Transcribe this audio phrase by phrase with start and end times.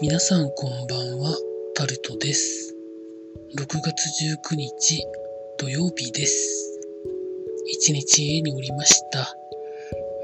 [0.00, 1.36] 皆さんこんばんは、
[1.74, 2.72] タルトです。
[3.58, 5.02] 6月19日
[5.58, 6.80] 土曜日です。
[7.66, 9.34] 一日家におりました。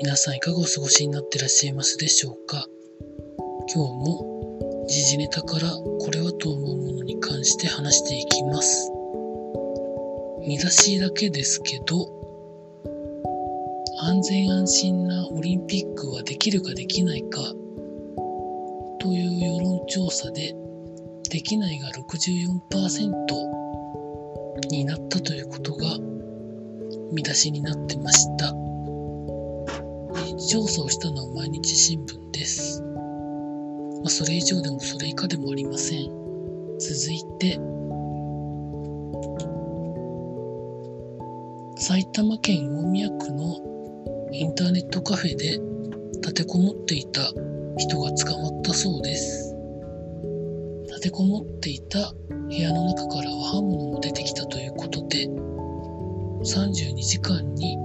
[0.00, 2.68] 皆さんいかがお過ごしになってらっしゃいますでしょうか？
[3.74, 8.92] 今日も時事ネタからこれはと思うものに関して話していきます。
[10.46, 12.06] 見出しだけですけど、
[14.02, 17.40] 安全安心なオリンピックはできるかできないか
[19.04, 20.56] という世論調査で
[21.28, 23.10] できないが64%
[24.70, 25.98] になったということが
[27.12, 28.50] 見出しになってました。
[30.48, 32.80] 調査をしたのは毎日新聞です。
[32.82, 36.08] まあ、それ以上でもそれ以下でもありません。
[36.78, 37.60] 続いて、
[41.76, 45.60] 埼玉県大宮区のインターネットカフェで
[46.22, 47.20] 立てこもっていた
[47.76, 49.56] 人が捕まったそうです。
[50.86, 52.12] 立てこもっていた
[52.48, 57.76] 部屋の中からは刃物も出てきたということで、32時間に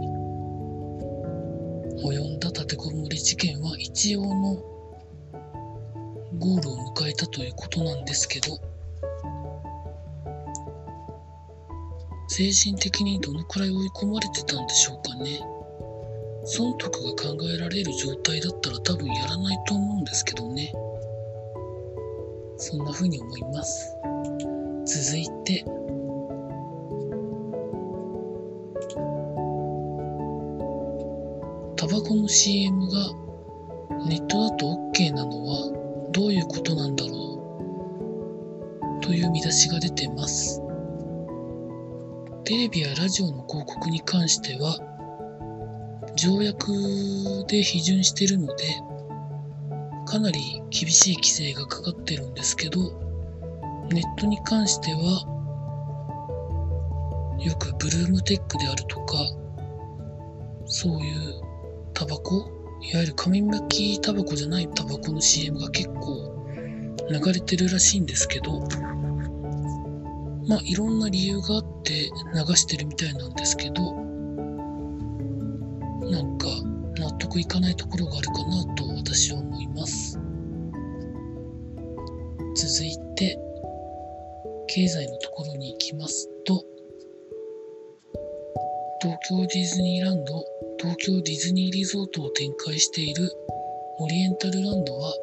[2.03, 4.55] 及んだ立てこもり事件は一応の
[6.37, 8.57] ゴールを迎えたということなんですけど、
[12.27, 15.41] 精神的にどのくらい追い込まれてたんでしょうかね。
[16.51, 20.73] 損得が考えられる状態だったら多分やらないと思うんですけどね。
[22.57, 23.95] そんな風に思います。
[24.83, 25.63] 続いて、
[31.75, 32.97] タバコの CM が
[34.07, 37.13] ネットだと OK なのはどういうことなんだろ
[38.97, 40.63] うという見出しが出てます。
[42.43, 44.79] テレビやラジオの広告に関しては
[46.21, 46.73] 条約
[47.47, 48.65] で批准してるので
[50.05, 52.91] かなり厳しい規制がかかってるんですけど
[53.89, 55.25] ネットに関しては
[57.39, 59.15] よくブルームテックであるとか
[60.65, 61.41] そういう
[61.93, 62.35] タバコ
[62.81, 66.45] いわゆる紙巻きタバコじゃないタバコの CM が結構
[67.09, 68.59] 流れてるらしいんですけど
[70.49, 74.08] まあいろんな理由があって流してるみたいなんですけど
[76.09, 76.47] なんか
[76.97, 80.19] 納得いかないところがあるかなと私は思います
[82.55, 83.37] 続いて
[84.67, 86.63] 経済のところに行きますと
[89.01, 90.43] 東京ディズニーランド
[90.79, 93.31] 東京ディズニーリゾートを展開している
[93.99, 95.13] オリエンタルランドは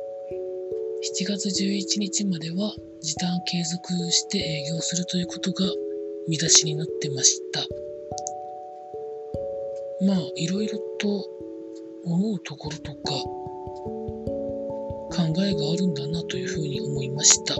[1.18, 5.66] 7月11日までは時短継続して営業するということが
[6.28, 7.85] 見出しになってました。
[10.02, 11.24] まあいろいろと
[12.04, 12.98] 思うところとか
[15.16, 17.54] 考えがあるんだなというふうに思いました。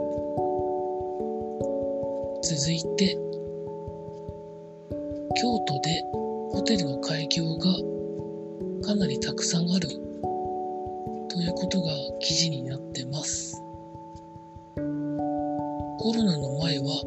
[2.42, 3.16] 続いて
[5.34, 6.02] 京都で
[6.52, 7.72] ホテルの開業が
[8.86, 9.94] かなりたくさんあると
[11.41, 13.62] いうことが記事になってます。
[15.98, 17.03] コロナの前は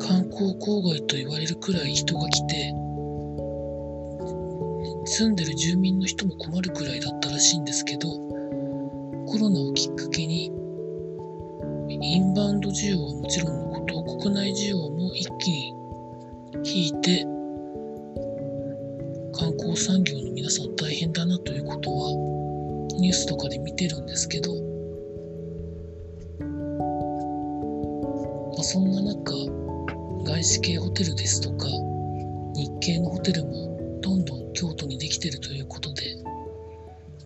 [0.00, 2.79] 観光郊外と言われるくらい人が来て
[5.10, 8.08] 住んでる住民の人も困るくらいだったらしいんですけど
[9.26, 10.46] コロナをきっかけに
[11.88, 15.74] インバウンド需要はもちろんのこと国内需要も一気に
[16.64, 17.24] 引いて
[19.34, 22.10] 観光産業の皆さん大変だなということは
[23.00, 24.54] ニュースとかで見てるんですけど、
[28.52, 29.32] まあ、そんな中
[30.24, 31.66] 外資系ホテルですとか
[32.54, 33.69] 日系のホテルも
[34.00, 36.02] どんどん京都にできてるということで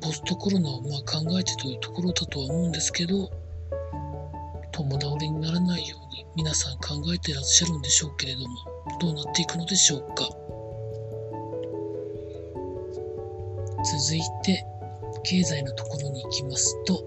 [0.00, 3.31] ポストコロナをまあ考えてというところだとは思うんですけど
[4.72, 8.46] 共倒れにならないように皆さん考えてらっしゃるんでしょうけれども
[9.00, 10.28] どうなっていくのでしょうか。
[13.84, 14.64] 続いて
[15.25, 17.04] 経済のところに行きますと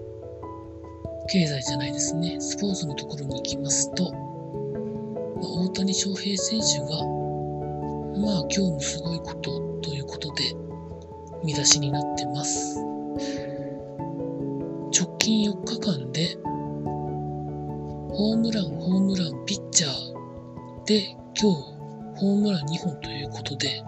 [1.28, 4.12] 経済じゃないですねスポーツのところに行きますと、
[5.40, 7.17] 大谷翔平選手が
[8.18, 10.54] まあ今日もすごいことということで
[11.44, 12.78] 見出しになってます。
[14.90, 16.36] 直近4日間で
[18.10, 21.10] ホームランホームランピッチャーで
[21.40, 21.78] 今日
[22.16, 23.82] ホームラン2本ということで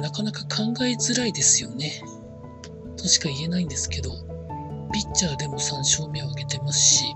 [0.00, 2.02] なかなか考えづらいですよね。
[2.96, 4.10] としか言えないんですけど
[4.92, 7.14] ピッチャーでも3勝目を挙げてますし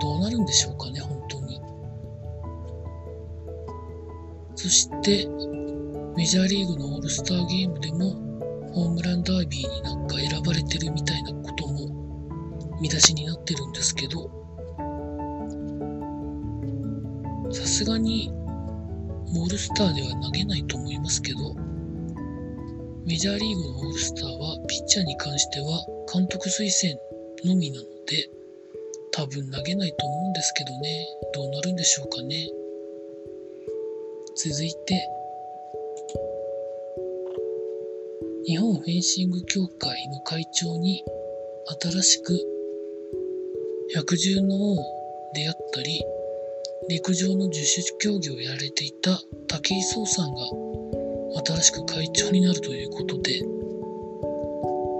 [0.00, 1.00] どうなるんでしょうかね
[4.58, 5.28] そして
[6.16, 8.10] メジャーリーグのオールスターゲームでも
[8.74, 14.28] ホームランダービーになんか選ばれてるみたいなことも見出しになってるんですけど
[17.52, 18.32] さすがに
[19.36, 21.54] オールスターでは投げないと思いますけど
[23.06, 27.00] メジャーリーグのオールスターはピッチャーに関しては監督推薦
[27.48, 28.28] のみなので
[29.12, 31.06] 多分投げないと思うんですけどね。
[31.32, 32.57] どうなるんでしょうかね。
[34.40, 35.10] 続いて
[38.46, 41.02] 日本フェンシング協会の会長に
[41.82, 42.38] 新しく
[43.96, 44.76] 百獣の王
[45.34, 46.00] であったり
[46.88, 50.42] 陸上の十種競技をやられていた武井壮さんが
[51.44, 53.40] 新しく会長になるということで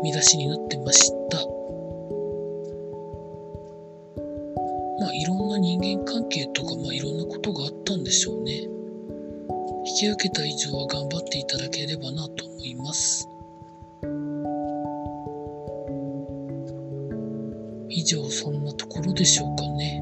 [0.02, 1.38] 見出しになってました。
[4.98, 8.77] まあいろんな人間関係とかまあいろんなことがあったんでしょうね。
[9.88, 13.28] 引き受けた以上は頑張っていただければなと思います
[17.90, 20.00] 以上そんなところでしょうかね。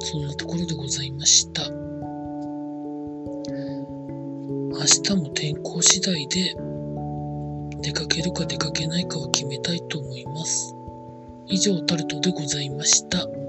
[0.00, 1.62] そんなところでございました。
[4.70, 6.54] 明日も天候次第で
[7.80, 10.74] 出かけるか出かけないかを決めたいと思います。
[11.46, 13.41] 以上タルトでございました。